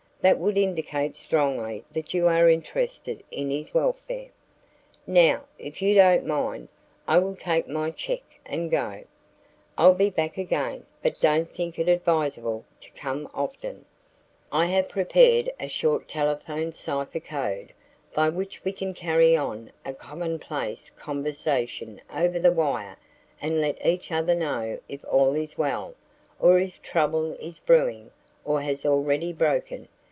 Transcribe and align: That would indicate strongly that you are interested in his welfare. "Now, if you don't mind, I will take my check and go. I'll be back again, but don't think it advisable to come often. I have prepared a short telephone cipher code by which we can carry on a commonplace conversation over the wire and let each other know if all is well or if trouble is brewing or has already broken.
That 0.23 0.37
would 0.37 0.55
indicate 0.55 1.15
strongly 1.15 1.83
that 1.93 2.13
you 2.13 2.27
are 2.27 2.47
interested 2.47 3.23
in 3.31 3.49
his 3.49 3.73
welfare. 3.73 4.27
"Now, 5.07 5.45
if 5.57 5.81
you 5.81 5.95
don't 5.95 6.27
mind, 6.27 6.67
I 7.07 7.17
will 7.17 7.35
take 7.35 7.67
my 7.67 7.89
check 7.89 8.19
and 8.45 8.69
go. 8.69 9.01
I'll 9.79 9.95
be 9.95 10.11
back 10.11 10.37
again, 10.37 10.85
but 11.01 11.19
don't 11.19 11.49
think 11.49 11.79
it 11.79 11.89
advisable 11.89 12.65
to 12.81 12.91
come 12.91 13.31
often. 13.33 13.83
I 14.51 14.67
have 14.67 14.89
prepared 14.89 15.51
a 15.59 15.67
short 15.67 16.07
telephone 16.07 16.71
cipher 16.73 17.19
code 17.19 17.73
by 18.13 18.29
which 18.29 18.63
we 18.63 18.73
can 18.73 18.93
carry 18.93 19.35
on 19.35 19.71
a 19.83 19.91
commonplace 19.91 20.91
conversation 20.91 21.99
over 22.13 22.37
the 22.37 22.51
wire 22.51 22.95
and 23.41 23.59
let 23.59 23.83
each 23.83 24.11
other 24.11 24.35
know 24.35 24.77
if 24.87 25.03
all 25.05 25.33
is 25.33 25.57
well 25.57 25.95
or 26.39 26.59
if 26.59 26.79
trouble 26.83 27.33
is 27.39 27.57
brewing 27.57 28.11
or 28.45 28.61
has 28.61 28.85
already 28.85 29.33
broken. 29.33 29.87